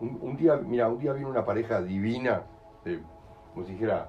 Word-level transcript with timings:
Un 0.00 0.36
día, 0.36 0.56
mira, 0.56 0.88
un 0.88 0.98
día 0.98 1.12
vino 1.12 1.28
una 1.28 1.44
pareja 1.44 1.82
divina, 1.82 2.42
de, 2.84 3.00
como 3.52 3.66
si 3.66 3.72
dijera, 3.72 4.08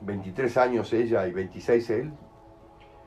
23 0.00 0.56
años 0.56 0.92
ella 0.92 1.26
y 1.26 1.32
26 1.32 1.90
él, 1.90 2.12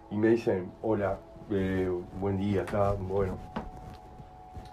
y 0.09 0.17
me 0.17 0.29
dicen, 0.29 0.71
hola, 0.81 1.19
eh, 1.49 1.89
buen 2.19 2.37
día, 2.37 2.61
está 2.61 2.93
bueno. 2.93 3.37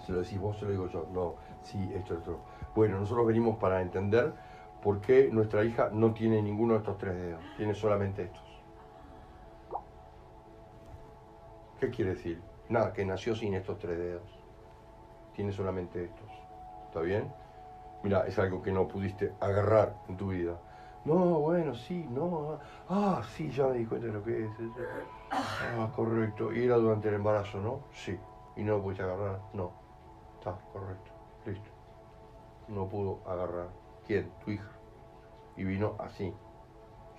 Se 0.06 0.12
lo 0.12 0.20
decís 0.20 0.38
vos, 0.38 0.56
se 0.58 0.66
lo 0.66 0.70
digo 0.70 0.88
yo. 0.88 1.08
No, 1.12 1.34
sí, 1.62 1.78
esto, 1.94 2.14
esto. 2.14 2.38
Bueno, 2.74 2.98
nosotros 3.00 3.26
venimos 3.26 3.58
para 3.58 3.82
entender 3.82 4.32
por 4.82 5.00
qué 5.00 5.28
nuestra 5.32 5.64
hija 5.64 5.90
no 5.92 6.14
tiene 6.14 6.40
ninguno 6.40 6.74
de 6.74 6.78
estos 6.80 6.96
tres 6.98 7.14
dedos, 7.14 7.42
tiene 7.56 7.74
solamente 7.74 8.22
estos. 8.22 8.42
¿Qué 11.80 11.90
quiere 11.90 12.12
decir? 12.12 12.40
Nada, 12.68 12.92
que 12.92 13.04
nació 13.04 13.34
sin 13.34 13.54
estos 13.54 13.78
tres 13.78 13.98
dedos. 13.98 14.37
Tiene 15.38 15.52
solamente 15.52 16.02
estos. 16.02 16.28
¿Está 16.86 17.00
bien? 17.00 17.32
Mira, 18.02 18.26
es 18.26 18.36
algo 18.40 18.60
que 18.60 18.72
no 18.72 18.88
pudiste 18.88 19.34
agarrar 19.38 19.94
en 20.08 20.16
tu 20.16 20.30
vida. 20.30 20.58
No, 21.04 21.14
bueno, 21.38 21.76
sí, 21.76 22.08
no. 22.10 22.58
Ah, 22.88 23.22
sí, 23.36 23.48
ya 23.48 23.68
me 23.68 23.78
di 23.78 23.86
cuenta 23.86 24.08
de 24.08 24.14
lo 24.14 24.24
que 24.24 24.46
es. 24.46 24.50
Ah, 25.30 25.92
correcto. 25.94 26.52
Y 26.52 26.64
era 26.64 26.74
durante 26.74 27.06
el 27.06 27.14
embarazo, 27.14 27.60
¿no? 27.60 27.84
Sí. 27.92 28.18
¿Y 28.56 28.64
no 28.64 28.78
lo 28.78 28.82
pudiste 28.82 29.04
agarrar? 29.04 29.38
No. 29.52 29.70
Está, 30.40 30.58
correcto. 30.72 31.12
Listo. 31.46 31.70
No 32.66 32.88
pudo 32.88 33.20
agarrar. 33.24 33.68
¿Quién? 34.08 34.32
Tu 34.44 34.50
hija. 34.50 34.72
Y 35.56 35.62
vino 35.62 35.94
así. 36.00 36.34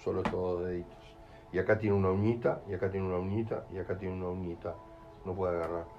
Solo 0.03 0.23
estos 0.23 0.33
dos 0.33 0.65
deditos. 0.65 1.15
Y 1.53 1.59
acá 1.59 1.77
tiene 1.77 1.95
una 1.95 2.11
uñita, 2.11 2.63
y 2.67 2.73
acá 2.73 2.91
tiene 2.91 3.07
una 3.07 3.19
uñita, 3.19 3.63
y 3.71 3.77
acá 3.77 3.97
tiene 3.97 4.13
una 4.13 4.27
uñita. 4.27 4.75
No 5.23 5.33
puede 5.33 5.55
agarrar. 5.55 5.98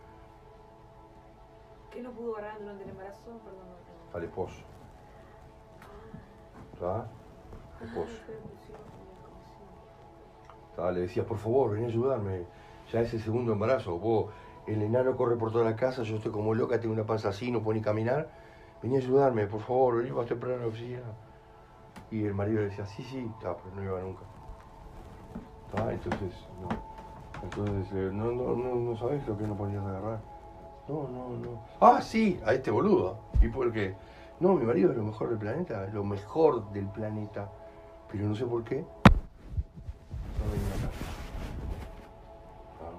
¿Qué 1.90 2.02
no 2.02 2.12
pudo 2.12 2.36
agarrar 2.36 2.60
durante 2.60 2.84
el 2.84 2.90
embarazo? 2.90 3.40
Perdón. 3.44 3.66
Al 4.14 4.24
esposo. 4.24 4.62
¿Está? 6.72 7.08
Esposo. 7.82 8.12
Le 10.94 11.00
decía, 11.00 11.26
por 11.26 11.36
favor, 11.36 11.72
vení 11.72 11.84
a 11.84 11.88
ayudarme. 11.88 12.46
Ya 12.90 13.00
es 13.00 13.12
el 13.12 13.20
segundo 13.20 13.52
embarazo. 13.52 13.98
Vos, 13.98 14.32
el 14.66 14.80
enano 14.82 15.16
corre 15.16 15.36
por 15.36 15.52
toda 15.52 15.64
la 15.64 15.76
casa, 15.76 16.02
yo 16.02 16.16
estoy 16.16 16.32
como 16.32 16.54
loca, 16.54 16.80
tengo 16.80 16.94
una 16.94 17.04
panza 17.04 17.28
así, 17.28 17.50
no 17.50 17.60
puedo 17.60 17.76
ni 17.76 17.82
caminar. 17.82 18.30
Vení 18.82 18.96
a 18.96 18.98
ayudarme, 18.98 19.46
por 19.46 19.60
favor, 19.60 19.98
vení 19.98 20.10
más 20.10 20.26
temprano 20.26 20.56
a 20.56 20.60
la 20.60 20.66
oficina. 20.68 21.02
Y 22.10 22.24
el 22.24 22.34
marido 22.34 22.60
le 22.60 22.68
decía, 22.68 22.86
sí, 22.86 23.02
sí, 23.02 23.30
está, 23.36 23.56
pero 23.56 23.74
no 23.76 23.82
iba 23.82 24.00
nunca. 24.00 24.22
¿Tá? 25.74 25.92
Entonces, 25.92 26.32
no. 26.62 26.68
Entonces, 27.42 27.92
eh, 27.92 28.10
no, 28.12 28.32
no, 28.32 28.56
no, 28.56 28.74
no 28.74 28.96
sabés 28.96 29.26
lo 29.28 29.36
que 29.36 29.46
no 29.46 29.56
podías 29.56 29.84
agarrar. 29.84 30.29
No, 30.90 31.06
no, 31.08 31.28
no. 31.36 31.62
Ah, 31.80 32.02
sí, 32.02 32.40
a 32.44 32.52
este 32.52 32.72
boludo. 32.72 33.16
¿Y 33.40 33.46
por 33.46 33.72
qué? 33.72 33.94
No, 34.40 34.54
mi 34.54 34.66
marido 34.66 34.90
es 34.90 34.96
lo 34.96 35.04
mejor 35.04 35.28
del 35.28 35.38
planeta, 35.38 35.86
lo 35.92 36.02
mejor 36.02 36.68
del 36.72 36.86
planeta. 36.88 37.48
Pero 38.10 38.24
no 38.24 38.34
sé 38.34 38.44
por 38.44 38.64
qué. 38.64 38.78
No 38.78 38.84
acá. 40.74 40.90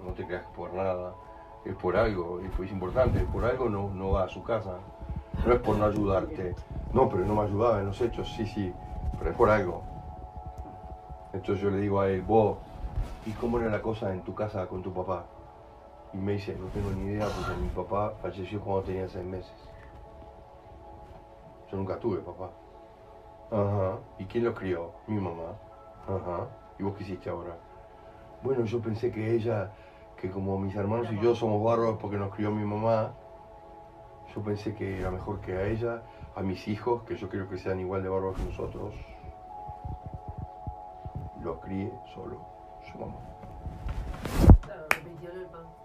No, 0.06 0.14
te 0.14 0.26
creas 0.26 0.46
por 0.56 0.74
nada. 0.74 1.14
Es 1.66 1.76
por 1.76 1.98
algo, 1.98 2.40
es, 2.40 2.60
es 2.66 2.72
importante. 2.72 3.20
Por 3.26 3.44
algo 3.44 3.68
no, 3.68 3.90
no 3.90 4.12
va 4.12 4.24
a 4.24 4.30
su 4.30 4.42
casa. 4.42 4.78
No 5.46 5.54
es 5.54 5.60
por 5.60 5.76
no 5.76 5.84
ayudarte. 5.84 6.56
No, 6.94 7.10
pero 7.10 7.26
no 7.26 7.36
me 7.36 7.42
ayudaba 7.42 7.80
en 7.82 7.88
los 7.88 8.00
hechos, 8.00 8.32
sí, 8.38 8.46
sí. 8.46 8.74
Pero 9.20 9.32
es 9.32 9.36
por 9.36 9.50
algo. 9.50 9.84
Entonces 11.34 11.62
yo 11.62 11.70
le 11.70 11.78
digo 11.78 12.00
a 12.00 12.08
él, 12.08 12.22
vos, 12.22 12.58
¿y 13.26 13.32
cómo 13.32 13.60
era 13.60 13.70
la 13.70 13.82
cosa 13.82 14.14
en 14.14 14.22
tu 14.22 14.34
casa 14.34 14.66
con 14.68 14.82
tu 14.82 14.94
papá? 14.94 15.26
Y 16.14 16.18
me 16.18 16.34
dice, 16.34 16.56
no 16.56 16.68
tengo 16.68 16.92
ni 16.92 17.12
idea 17.12 17.28
porque 17.28 17.62
mi 17.62 17.70
papá 17.70 18.14
falleció 18.22 18.60
cuando 18.60 18.84
tenía 18.84 19.08
seis 19.08 19.26
meses. 19.26 19.54
Yo 21.72 21.78
nunca 21.78 21.98
tuve 22.00 22.20
papá. 22.20 22.52
Ajá. 23.50 24.00
¿Y 24.20 24.26
quién 24.26 24.44
los 24.44 24.58
crió? 24.58 24.92
Mi 25.08 25.20
mamá. 25.20 25.56
Ajá. 26.08 26.48
¿Y 26.78 26.84
vos 26.84 26.96
qué 26.98 27.04
hiciste 27.04 27.30
ahora? 27.30 27.58
Bueno, 28.44 28.66
yo 28.66 28.82
pensé 28.82 29.12
que 29.12 29.36
ella, 29.36 29.72
que 30.18 30.30
como 30.32 30.58
mis 30.58 30.76
hermanos 30.76 31.08
y 31.12 31.20
yo 31.20 31.36
somos 31.36 31.64
bárbaros 31.64 31.98
porque 32.00 32.18
nos 32.18 32.34
crió 32.34 32.52
mi 32.52 32.66
mamá, 32.66 33.14
yo 34.36 34.42
pensé 34.42 34.74
que 34.74 35.00
era 35.00 35.12
mejor 35.12 35.40
que 35.42 35.54
a 35.54 35.68
ella, 35.68 36.04
a 36.36 36.42
mis 36.42 36.68
hijos, 36.68 37.04
que 37.04 37.16
yo 37.16 37.30
quiero 37.30 37.48
que 37.50 37.58
sean 37.58 37.80
igual 37.80 38.04
de 38.04 38.10
bárbaros 38.10 38.38
que 38.38 38.46
nosotros, 38.46 38.96
los 41.42 41.58
críe 41.60 41.92
solo 42.14 42.38
su 42.92 42.98
mamá. 42.98 43.18
Claro, 44.62 44.86
repitió 44.90 45.32
el 45.32 45.46
pan. 45.48 45.81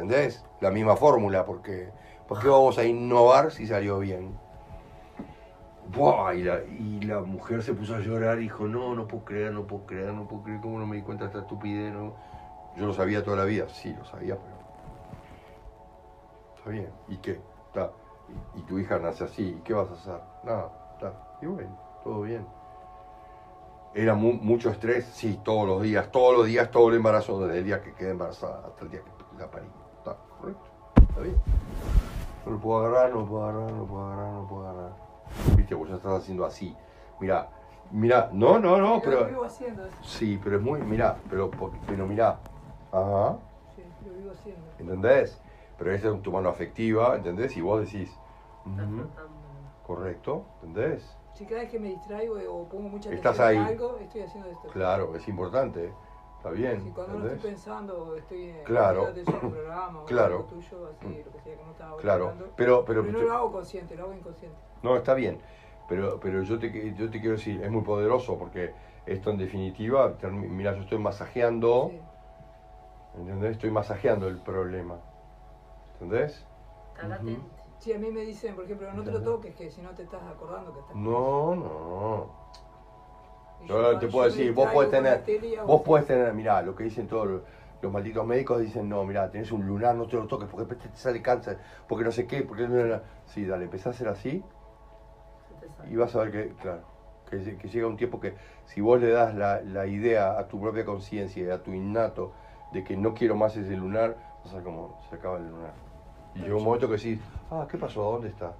¿Entendés? 0.00 0.44
La 0.60 0.70
misma 0.70 0.96
fórmula, 0.96 1.44
porque 1.44 1.90
¿por 2.28 2.40
qué 2.40 2.48
vamos 2.48 2.78
a 2.78 2.84
innovar 2.84 3.50
si 3.50 3.66
salió 3.66 3.98
bien? 3.98 4.38
Y, 6.34 7.00
la, 7.00 7.20
mujer 7.20 7.62
se 7.62 7.72
puso 7.72 7.96
a 7.96 7.98
llorar 7.98 8.38
y 8.38 8.42
dijo, 8.42 8.66
no, 8.68 8.94
no 8.94 9.08
puedo 9.08 9.24
creer, 9.24 9.52
no 9.52 9.66
puedo 9.66 9.86
creer, 9.86 10.12
no 10.12 10.28
puedo 10.28 10.42
creer, 10.44 10.60
¿cómo 10.60 10.78
no 10.78 10.86
me 10.86 10.96
di 10.96 11.02
cuenta 11.02 11.24
de 11.24 11.28
esta 11.30 11.40
estupidez? 11.40 11.92
no?". 11.92 12.14
Yo 12.76 12.86
lo 12.86 12.92
sabía 12.92 13.24
toda 13.24 13.38
la 13.38 13.44
vida, 13.44 13.68
sí, 13.68 13.92
lo 13.92 14.04
sabía, 14.04 14.36
pero... 14.36 14.58
Está 16.56 16.70
bien, 16.70 16.90
¿y 17.08 17.16
qué? 17.16 17.40
Está. 17.66 17.90
Y, 18.54 18.62
tu 18.62 18.78
hija 18.78 18.98
nace 18.98 19.24
así, 19.24 19.56
¿y 19.58 19.62
qué 19.64 19.72
vas 19.72 19.90
a 19.90 19.94
hacer? 19.94 20.20
Nada, 20.44 20.70
está. 20.92 21.12
Y 21.42 21.46
bueno, 21.46 21.76
todo 22.04 22.22
bien. 22.22 22.46
Era 23.94 24.14
mu- 24.14 24.34
mucho 24.34 24.70
estrés, 24.70 25.06
sí, 25.06 25.40
todos 25.42 25.66
los 25.66 25.82
días, 25.82 26.12
todos 26.12 26.36
los 26.36 26.46
días, 26.46 26.70
todo 26.70 26.90
el 26.90 26.96
embarazo, 26.96 27.40
desde 27.40 27.58
el 27.58 27.64
día 27.64 27.82
que 27.82 27.94
quedé 27.94 28.10
embarazada 28.10 28.66
hasta 28.66 28.84
el 28.84 28.90
día 28.90 29.00
que 29.00 29.40
la 29.40 29.50
parí. 29.50 29.66
Está 30.10 30.36
correcto, 30.40 30.64
está 31.08 31.20
bien. 31.20 31.36
No 32.46 32.52
lo 32.52 32.58
puedo 32.60 32.86
agarrar, 32.86 33.10
no 33.10 33.20
lo 33.20 33.26
puedo 33.26 33.44
agarrar, 33.44 33.72
no 33.72 33.78
lo 33.78 33.86
puedo 33.86 34.04
agarrar, 34.06 34.32
no 34.32 34.40
lo 34.42 34.48
puedo 34.48 34.68
agarrar. 34.68 34.92
Viste, 35.56 35.74
vos 35.74 35.88
ya 35.88 35.96
estás 35.96 36.12
haciendo 36.12 36.44
así. 36.44 36.76
Mira, 37.20 37.48
mira, 37.90 38.30
no, 38.32 38.58
no, 38.58 38.78
no, 38.78 39.00
Pero 39.02 39.20
lo 39.20 39.26
vivo 39.26 39.44
haciendo, 39.44 39.84
eso. 39.86 39.96
Sí, 40.02 40.40
pero 40.42 40.56
es 40.56 40.62
muy, 40.62 40.80
mira, 40.80 41.16
pero, 41.28 41.50
pero 41.86 42.06
mira. 42.06 42.38
Ajá, 42.90 43.36
sí, 43.76 43.82
lo 44.06 44.14
vivo 44.14 44.30
haciendo. 44.32 44.62
¿entendés? 44.78 45.40
Pero 45.76 45.92
esa 45.92 46.08
es 46.08 46.22
tu 46.22 46.32
mano 46.32 46.48
afectiva, 46.48 47.16
¿entendés? 47.16 47.56
Y 47.56 47.60
vos 47.60 47.80
decís, 47.80 48.10
flotando. 48.64 49.08
correcto, 49.86 50.44
¿entendés? 50.62 51.16
Si 51.34 51.44
cada 51.44 51.60
vez 51.60 51.70
que 51.70 51.78
me 51.78 51.88
distraigo 51.88 52.34
o 52.34 52.68
pongo 52.68 52.88
mucha 52.88 53.12
Estás 53.12 53.38
atención 53.38 53.66
ahí. 53.66 53.72
en 53.72 53.78
algo, 53.78 53.98
estoy 53.98 54.22
haciendo 54.22 54.48
esto. 54.50 54.68
Claro, 54.68 55.14
es 55.14 55.28
importante, 55.28 55.92
está 56.38 56.50
bien, 56.50 56.82
Si 56.82 56.90
cuando 56.90 57.18
no 57.18 57.18
estoy 57.24 57.36
¿entendés? 57.36 57.52
pensando, 57.52 58.16
estoy 58.16 58.50
en 58.50 58.64
Claro. 58.64 59.08
un 59.08 59.50
programa 59.50 60.02
o 60.02 60.06
Claro. 60.06 60.36
algo 60.36 60.48
tuyo, 60.48 60.86
así, 60.86 61.22
lo 61.24 61.32
que 61.32 61.40
sea, 61.40 61.56
como 61.56 61.72
estaba 61.72 61.96
Claro, 61.98 62.24
hablando. 62.28 62.52
pero, 62.56 62.84
pero, 62.84 63.02
Pero 63.02 63.18
no 63.18 63.24
lo 63.24 63.32
hago 63.32 63.52
consciente, 63.52 63.96
lo 63.96 64.04
hago 64.04 64.14
inconsciente. 64.14 64.56
No, 64.82 64.96
está 64.96 65.14
bien, 65.14 65.40
pero, 65.88 66.20
pero 66.20 66.42
yo, 66.42 66.58
te, 66.58 66.94
yo 66.94 67.10
te 67.10 67.20
quiero 67.20 67.36
decir, 67.36 67.60
es 67.62 67.70
muy 67.70 67.82
poderoso 67.82 68.38
porque 68.38 68.72
esto 69.06 69.30
en 69.30 69.38
definitiva, 69.38 70.16
mira, 70.30 70.74
yo 70.74 70.82
estoy 70.82 70.98
masajeando, 70.98 71.88
Sí. 71.90 72.00
¿entendés? 73.18 73.52
Estoy 73.52 73.70
masajeando 73.70 74.28
el 74.28 74.38
problema, 74.38 75.00
¿entendés? 75.94 76.44
Está. 76.94 77.20
Sí, 77.78 77.92
a 77.92 77.98
mí 77.98 78.10
me 78.10 78.22
dicen, 78.22 78.56
por 78.56 78.64
ejemplo, 78.64 78.92
no 78.92 79.04
te 79.04 79.12
lo 79.12 79.22
toques, 79.22 79.54
que 79.54 79.70
si 79.70 79.80
no 79.80 79.90
te 79.90 80.02
estás 80.02 80.22
acordando 80.22 80.72
que 80.72 80.80
estás. 80.80 80.96
No, 80.96 81.54
no. 81.54 82.26
Yo 83.66 83.98
te 83.98 84.08
puedo 84.08 84.24
decir, 84.26 84.52
vos 84.52 84.70
podés 84.70 84.90
tener, 84.90 85.24
vos 85.66 85.82
podés 85.82 86.06
tener, 86.06 86.32
mirá, 86.32 86.62
lo 86.62 86.74
que 86.74 86.84
dicen 86.84 87.06
todos 87.06 87.26
los, 87.26 87.42
los 87.82 87.92
malditos 87.92 88.24
médicos, 88.26 88.60
dicen, 88.60 88.88
no, 88.88 89.04
mirá, 89.04 89.30
tenés 89.30 89.52
un 89.52 89.66
lunar, 89.66 89.94
no 89.94 90.06
te 90.06 90.16
lo 90.16 90.26
toques 90.26 90.48
porque 90.48 90.66
después 90.66 90.92
te 90.92 90.98
sale 90.98 91.20
cáncer, 91.20 91.58
porque 91.86 92.04
no 92.04 92.12
sé 92.12 92.26
qué, 92.26 92.42
porque... 92.42 93.00
Sí, 93.26 93.44
dale, 93.44 93.64
empezá 93.64 93.90
a 93.90 93.92
hacer 93.92 94.08
así 94.08 94.42
y 95.90 95.96
vas 95.96 96.14
a 96.14 96.20
ver 96.20 96.30
que, 96.30 96.48
claro, 96.60 96.80
que, 97.30 97.56
que 97.56 97.68
llega 97.68 97.86
un 97.86 97.96
tiempo 97.96 98.20
que 98.20 98.34
si 98.64 98.80
vos 98.80 99.00
le 99.00 99.10
das 99.10 99.34
la, 99.34 99.60
la 99.60 99.86
idea 99.86 100.38
a 100.38 100.48
tu 100.48 100.60
propia 100.60 100.84
conciencia 100.84 101.44
y 101.44 101.50
a 101.50 101.62
tu 101.62 101.72
innato 101.72 102.32
de 102.72 102.84
que 102.84 102.96
no 102.96 103.14
quiero 103.14 103.34
más 103.34 103.56
ese 103.56 103.76
lunar, 103.76 104.16
vas 104.44 104.52
a 104.52 104.56
ver 104.56 104.64
cómo 104.64 105.00
se 105.08 105.16
acaba 105.16 105.38
el 105.38 105.48
lunar. 105.48 105.72
Y 106.34 106.40
llega 106.40 106.56
un 106.56 106.64
momento 106.64 106.86
que 106.86 106.96
decís, 106.96 107.20
ah, 107.50 107.66
¿qué 107.70 107.78
pasó? 107.78 108.06
¿A 108.06 108.12
dónde 108.12 108.28
está? 108.28 108.52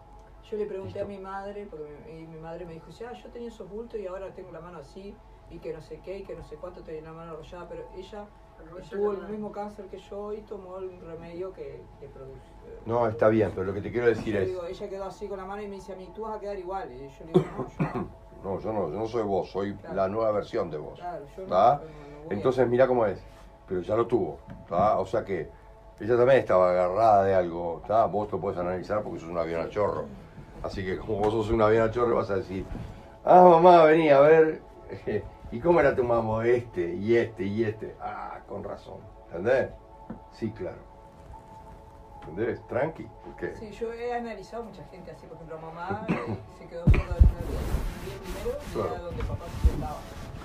Yo 0.51 0.57
le 0.57 0.67
pregunté 0.67 0.99
Listo. 1.01 1.05
a 1.05 1.09
mi 1.09 1.19
madre, 1.19 1.67
porque 1.69 1.89
mi, 2.07 2.21
y 2.23 2.27
mi 2.27 2.39
madre 2.39 2.65
me 2.65 2.73
dijo, 2.75 2.91
ya, 2.91 3.13
yo 3.13 3.29
tenía 3.31 3.49
esos 3.49 3.69
bultos 3.69 4.01
y 4.01 4.07
ahora 4.07 4.33
tengo 4.33 4.51
la 4.51 4.61
mano 4.61 4.79
así, 4.79 5.15
y 5.51 5.59
que 5.59 5.73
no 5.73 5.81
sé 5.83 6.01
qué, 6.01 6.19
y 6.19 6.25
que 6.25 6.35
no 6.35 6.43
sé 6.45 6.57
cuánto 6.57 6.83
tenía 6.83 7.03
la 7.03 7.13
mano 7.13 7.33
arrollada, 7.33 7.69
pero 7.69 7.85
ella 7.97 8.27
tuvo 8.91 9.13
el 9.13 9.29
mismo 9.29 9.53
cáncer 9.53 9.87
que 9.87 9.99
yo 9.99 10.33
y 10.33 10.41
tomó 10.43 10.79
el 10.79 11.01
remedio 11.01 11.53
que 11.53 11.83
le 12.01 12.09
produce. 12.09 12.49
No, 12.87 13.07
está 13.07 13.29
bien, 13.29 13.53
pero 13.55 13.65
lo 13.67 13.75
que 13.75 13.81
te 13.81 13.91
quiero 13.91 14.07
decir 14.07 14.35
Yo 14.35 14.41
es, 14.41 14.49
digo, 14.49 14.65
ella 14.65 14.89
quedó 14.89 15.05
así 15.05 15.29
con 15.29 15.39
la 15.39 15.45
mano 15.45 15.63
y 15.63 15.69
me 15.69 15.77
dice 15.77 15.93
a 15.93 15.97
mí, 15.97 16.11
tú 16.15 16.23
vas 16.23 16.37
a 16.37 16.41
quedar 16.41 16.59
igual. 16.59 16.91
Y 16.93 17.09
yo 17.09 17.25
le 17.25 17.33
digo, 17.33 17.45
no, 17.57 17.69
yo 17.69 18.01
no. 18.43 18.61
yo 18.61 18.73
no, 18.73 18.91
yo 18.91 18.99
no 18.99 19.07
soy 19.07 19.23
vos, 19.23 19.51
soy 19.51 19.75
Claro. 19.75 19.95
la 19.97 20.09
nueva 20.09 20.33
versión 20.33 20.71
de 20.71 20.79
vos. 20.79 20.99
Claro, 20.99 21.25
yo 21.37 21.47
no, 21.47 21.81
Entonces 22.31 22.67
mira 22.69 22.87
cómo 22.87 23.07
es, 23.07 23.21
pero 23.67 23.81
ya 23.81 23.97
lo 23.97 24.07
tuvo, 24.07 24.39
¿tá? 24.69 24.99
o 24.99 25.07
sea 25.07 25.25
que 25.25 25.51
ella 26.01 26.17
también 26.17 26.39
estaba 26.41 26.71
agarrada 26.71 27.25
de 27.25 27.35
algo, 27.35 27.83
¿tá? 27.87 28.07
vos 28.07 28.31
lo 28.31 28.39
puedes 28.41 28.59
analizar 28.59 29.03
porque 29.03 29.19
sos 29.19 29.29
un 29.31 29.39
avión 29.39 29.61
a 29.63 29.69
chorro, 29.69 30.07
así 30.63 30.85
que 30.85 30.99
como 30.99 31.19
vos 31.19 31.33
sos 31.33 31.51
un 31.51 31.63
avión 31.63 31.89
a 31.89 31.91
chorro 31.91 32.17
vas 32.17 32.31
a 32.31 32.37
decir, 32.37 32.65
ah 33.25 33.43
mamá, 33.43 33.85
vení 33.85 34.09
a 34.11 34.21
ver, 34.21 34.61
¿y 35.53 35.61
cómo 35.61 35.81
era 35.81 35.95
tu 35.95 36.05
mamá 36.05 36.47
este 36.47 36.95
y 36.95 37.17
este 37.17 37.45
y 37.45 37.65
este? 37.65 37.97
Ah, 38.01 38.41
con 38.49 38.65
razón, 38.65 38.99
¿entendés? 39.27 39.71
Sí, 40.33 40.51
claro. 40.53 40.79
¿Entendés? 42.29 42.61
Tranqui. 42.69 43.05
¿Por 43.25 43.37
qué? 43.37 43.55
Sí, 43.57 43.71
yo 43.71 43.93
he 43.93 44.13
analizado 44.13 44.65
mucha 44.65 44.85
gente 44.91 45.11
así, 45.11 45.27
por 45.27 45.37
ejemplo, 45.37 45.59
mamá 45.61 46.05
eh, 46.09 46.37
se 46.59 46.67
quedó 46.67 46.85
sorda 46.85 46.97
de 46.99 47.01
una 47.01 47.17
primero 47.17 48.59
y 48.61 48.75
Claro. 48.75 48.89
era 48.95 48.99
donde 49.01 49.23
papá 49.25 49.45
se 49.63 49.69
sentaba. 49.71 49.97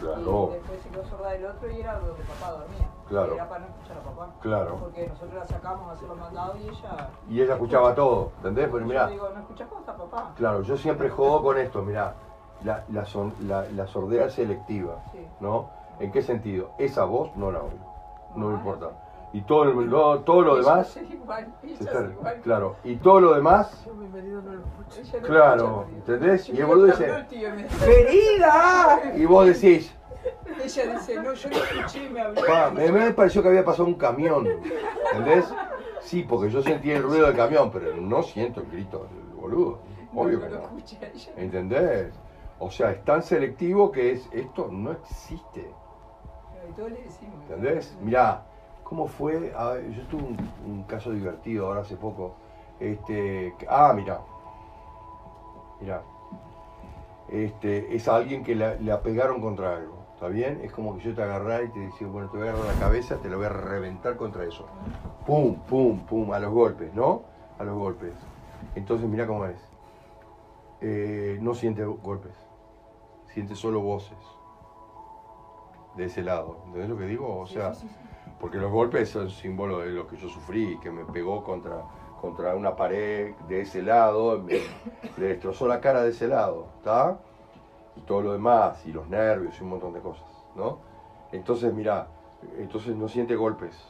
Claro. 0.04 0.50
Y 0.50 0.54
después 0.54 0.82
se 0.82 0.90
quedó 0.90 1.06
sorda 1.06 1.30
del 1.32 1.46
otro 1.46 1.72
y 1.72 1.80
era 1.80 2.00
donde 2.00 2.24
papá 2.24 2.52
dormía. 2.52 2.88
Claro. 3.08 3.34
Era 3.36 3.50
para 3.50 3.60
no 3.62 3.68
escuchar 3.68 3.98
a 3.98 4.02
papá. 4.02 4.28
Claro. 4.42 4.76
Porque 4.80 5.08
nosotros 5.08 5.34
la 5.34 5.46
sacamos 5.46 5.90
a 5.90 5.92
hacer 5.94 6.08
los 6.10 6.18
mandados 6.18 6.58
y 6.60 6.68
ella. 6.70 7.10
Y 7.30 7.42
ella 7.42 7.54
escuchaba 7.54 7.96
todo, 7.96 8.32
¿entendés? 8.38 8.66
Pero 8.68 8.80
Yo 8.80 8.86
mirá, 8.86 9.08
digo, 9.08 9.30
¿no 9.34 9.40
escuchás 9.40 9.68
cómo 9.70 9.80
está 9.82 9.96
papá? 9.96 10.32
claro, 10.36 10.62
yo 10.62 10.78
siempre 10.78 11.10
juego 11.10 11.42
con 11.44 11.58
esto, 11.58 11.82
mirá, 11.84 12.14
la, 12.64 12.84
la, 12.90 13.06
son- 13.06 13.34
la, 13.42 13.64
la 13.72 13.88
sordera 13.88 14.30
selectiva, 14.30 14.96
Sí. 15.12 15.28
¿no? 15.40 15.70
¿En 16.00 16.12
qué 16.12 16.22
sentido? 16.22 16.72
Esa 16.80 17.06
voz 17.06 17.36
no 17.36 17.52
la 17.52 17.60
oigo, 17.60 17.94
no 18.36 18.48
me 18.48 18.56
importa. 18.56 18.88
Y 19.34 19.42
todo, 19.42 19.64
el- 19.64 19.90
lo- 19.90 20.20
todo 20.20 20.42
lo 20.42 20.60
Ella 20.60 20.70
demás, 20.70 20.96
es 20.98 21.10
igual, 21.12 21.54
ella 21.64 21.78
se 21.78 21.84
es 21.84 21.90
está- 21.90 22.04
igual. 22.12 22.42
claro, 22.44 22.76
y 22.84 22.96
todo 22.98 23.20
lo 23.20 23.34
demás, 23.34 23.84
Yo 23.86 23.94
mi 23.96 24.08
marido 24.08 24.42
no 24.44 24.54
lo 24.54 24.60
escucho. 24.62 25.02
Ella 25.02 25.20
no 25.22 25.28
Claro, 25.28 25.66
escucha. 25.82 25.98
¿entendés? 25.98 26.50
Y 26.50 26.58
el 26.60 26.66
boludo 26.68 26.94
"Habló 26.94 27.06
dice, 27.08 27.26
tío", 27.30 27.50
y 27.50 27.52
me- 27.54 27.68
¡Querida! 27.68 29.02
Y 29.18 29.26
vos 29.26 29.46
decís, 29.48 29.96
Ella 30.64 30.94
dice, 30.94 31.16
no, 31.16 31.34
yo 31.34 31.50
no 31.50 31.56
escuché 31.58 32.06
y 32.06 32.10
me 32.10 32.22
habló. 32.22 32.42
Pa, 32.46 32.70
me, 32.70 32.90
me 32.92 33.12
pareció 33.12 33.42
que 33.42 33.50
había 33.50 33.66
pasado 33.66 33.86
un 33.86 33.96
camión. 33.96 34.48
¿Entendés? 35.12 35.46
Sí, 36.00 36.24
porque 36.24 36.50
yo 36.52 36.62
sentía 36.62 36.96
el 36.98 37.04
ruido 37.04 37.26
del 37.28 37.36
camión, 37.36 37.72
pero 37.72 37.96
no 37.98 38.22
siento 38.24 38.62
el 38.62 38.68
grito 38.68 39.00
del 39.12 39.36
boludo. 39.36 39.80
Obvio 40.16 40.38
no, 40.38 40.44
que 40.46 40.50
lo 40.52 40.58
no. 40.60 40.64
escucha 40.66 40.98
ella. 41.14 41.32
¿Entendés? 41.38 42.14
O 42.60 42.70
sea, 42.72 42.92
es 42.92 43.04
tan 43.04 43.24
selectivo 43.24 43.92
que 43.92 44.12
es 44.14 44.30
esto 44.32 44.70
no 44.72 44.92
existe. 44.92 45.70
Y 46.70 46.74
todos 46.74 46.92
le 46.92 47.02
decimos. 47.02 47.36
¿Entendés? 47.50 47.98
Mirá, 48.02 48.46
¿cómo 48.94 49.08
fue? 49.08 49.52
Yo 49.52 50.04
tuve 50.08 50.22
un, 50.22 50.38
un 50.68 50.84
caso 50.84 51.10
divertido 51.10 51.66
ahora 51.66 51.82
hace 51.82 51.96
poco. 51.96 52.36
Este, 52.80 53.56
ah, 53.68 53.92
mirá. 53.96 54.22
Mirá. 55.82 56.04
Este, 57.28 57.96
es 57.96 58.08
alguien 58.08 58.44
que 58.44 58.54
la, 58.54 58.76
le 58.76 58.92
apegaron 58.92 59.42
contra 59.42 59.78
algo. 59.78 59.96
¿Está 60.14 60.28
bien? 60.28 60.62
Es 60.64 60.72
como 60.72 60.96
que 60.96 61.06
yo 61.06 61.16
te 61.16 61.24
agarrara 61.24 61.64
y 61.64 61.70
te 61.70 61.80
decía, 61.80 62.06
bueno, 62.06 62.30
te 62.30 62.38
voy 62.38 62.48
a 62.48 62.52
agarrar 62.52 62.72
la 62.72 62.80
cabeza, 62.80 63.18
te 63.18 63.30
lo 63.30 63.38
voy 63.38 63.48
a 63.48 63.50
reventar 63.50 64.16
contra 64.16 64.44
eso. 64.44 64.68
Pum, 65.26 65.56
pum, 65.68 66.02
pum, 66.02 66.32
a 66.32 66.38
los 66.38 66.52
golpes, 66.52 66.94
¿no? 66.94 67.24
A 67.58 67.64
los 67.64 67.76
golpes. 67.76 68.14
Entonces, 68.76 69.10
mirá 69.10 69.26
cómo 69.26 69.48
es. 69.48 69.58
Eh, 70.82 71.40
no 71.42 71.56
siente 71.56 71.84
golpes, 71.84 72.36
siente 73.34 73.56
solo 73.56 73.82
voces. 73.82 74.20
De 75.98 76.06
ese 76.06 76.22
lado. 76.22 76.60
¿Entendés 76.68 76.90
lo 76.90 76.98
que 76.98 77.06
digo? 77.06 77.40
O 77.40 77.48
sea, 77.48 77.74
Sí, 77.74 77.88
sí, 77.88 77.88
sí. 77.88 78.23
Porque 78.44 78.58
los 78.58 78.74
golpes 78.74 79.08
son 79.08 79.30
símbolo 79.30 79.80
de 79.80 79.92
lo 79.92 80.06
que 80.06 80.18
yo 80.18 80.28
sufrí, 80.28 80.78
que 80.80 80.92
me 80.92 81.06
pegó 81.06 81.46
contra, 81.46 81.82
contra 82.20 82.54
una 82.56 82.76
pared 82.76 83.34
de 83.48 83.62
ese 83.62 83.82
lado, 83.82 84.38
me, 84.38 84.60
le 85.18 85.28
destrozó 85.28 85.66
la 85.66 85.80
cara 85.80 86.04
de 86.04 86.10
ese 86.10 86.28
lado, 86.28 86.68
¿está? 86.80 87.18
Y 87.96 88.02
todo 88.02 88.22
lo 88.22 88.34
demás, 88.34 88.86
y 88.86 88.92
los 88.92 89.08
nervios 89.08 89.58
y 89.58 89.64
un 89.64 89.70
montón 89.70 89.94
de 89.94 90.02
cosas, 90.02 90.28
¿no? 90.58 90.80
Entonces, 91.32 91.74
mira, 91.74 92.10
entonces 92.58 92.98
no 92.98 93.08
siente 93.08 93.34
golpes. 93.38 93.82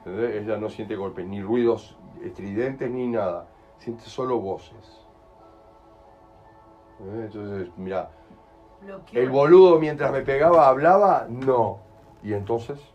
¿entendés? 0.00 0.42
Ella 0.42 0.58
no 0.58 0.68
siente 0.68 0.94
golpes, 0.94 1.26
ni 1.26 1.40
ruidos 1.40 1.96
estridentes 2.22 2.90
ni 2.90 3.06
nada. 3.06 3.48
Siente 3.78 4.04
solo 4.04 4.40
voces. 4.40 5.06
¿entendés? 7.00 7.34
Entonces, 7.34 7.70
mira, 7.78 8.10
el 9.14 9.30
boludo 9.30 9.78
mientras 9.78 10.12
me 10.12 10.20
pegaba 10.20 10.68
hablaba, 10.68 11.26
no. 11.30 11.78
Y 12.22 12.34
entonces 12.34 12.92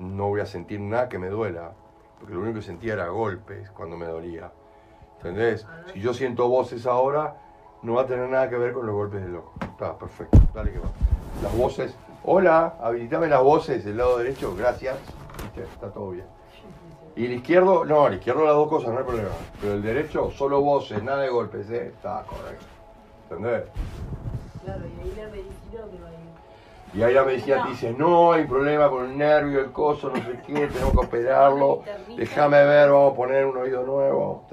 no 0.00 0.28
voy 0.28 0.40
a 0.40 0.46
sentir 0.46 0.80
nada 0.80 1.08
que 1.08 1.18
me 1.18 1.28
duela. 1.28 1.72
Porque 2.18 2.34
lo 2.34 2.40
único 2.40 2.56
que 2.56 2.64
sentía 2.64 2.94
era 2.94 3.08
golpes 3.08 3.70
cuando 3.70 3.96
me 3.96 4.06
dolía. 4.06 4.50
¿Entendés? 5.18 5.66
Si 5.92 6.00
yo 6.00 6.14
siento 6.14 6.48
voces 6.48 6.86
ahora, 6.86 7.36
no 7.82 7.94
va 7.94 8.02
a 8.02 8.06
tener 8.06 8.28
nada 8.28 8.48
que 8.48 8.56
ver 8.56 8.72
con 8.72 8.86
los 8.86 8.94
golpes 8.94 9.22
del 9.22 9.34
loco. 9.34 9.52
Está 9.60 9.96
perfecto, 9.96 10.38
dale 10.54 10.72
que 10.72 10.78
va. 10.78 10.88
Las 11.42 11.56
voces, 11.56 11.94
hola, 12.24 12.76
habilitame 12.80 13.28
las 13.28 13.42
voces 13.42 13.84
del 13.84 13.98
lado 13.98 14.18
derecho, 14.18 14.54
gracias. 14.56 14.98
¿Viste? 15.42 15.62
Está 15.62 15.90
todo 15.90 16.10
bien. 16.10 16.26
Y 17.16 17.26
el 17.26 17.32
izquierdo, 17.32 17.84
no, 17.84 18.06
el 18.06 18.14
izquierdo 18.14 18.44
las 18.44 18.54
dos 18.54 18.68
cosas, 18.68 18.92
no 18.92 18.98
hay 18.98 19.04
problema. 19.04 19.30
Pero 19.60 19.74
el 19.74 19.82
derecho, 19.82 20.30
solo 20.30 20.60
voces, 20.60 21.02
nada 21.02 21.22
de 21.22 21.28
golpes, 21.28 21.68
¿eh? 21.70 21.88
Está 21.88 22.24
correcto. 22.24 22.64
¿Entendés? 23.30 23.64
Claro, 24.64 24.80
y 24.86 25.00
ahí 25.00 25.14
la 25.16 25.28
medicina 25.28 25.82
que 25.90 26.02
va 26.02 26.08
a. 26.08 26.29
Y 26.92 27.02
ahí 27.02 27.14
la 27.14 27.24
medicina 27.24 27.62
te 27.62 27.70
dice, 27.70 27.92
no, 27.92 28.32
hay 28.32 28.44
problema 28.44 28.90
con 28.90 29.10
el 29.10 29.16
nervio, 29.16 29.60
el 29.60 29.70
coso, 29.70 30.10
no 30.10 30.16
sé 30.16 30.40
qué, 30.44 30.66
tenemos 30.66 30.92
que 30.92 30.98
operarlo. 30.98 31.82
Déjame 32.16 32.64
ver, 32.64 32.90
vamos 32.90 33.12
a 33.12 33.16
poner 33.16 33.46
un 33.46 33.56
oído 33.58 33.84
nuevo. 33.84 34.44